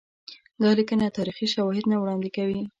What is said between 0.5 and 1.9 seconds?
دا لیکنه تاریخي شواهد